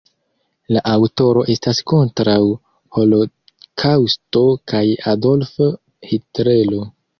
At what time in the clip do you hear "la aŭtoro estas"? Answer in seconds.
0.75-1.81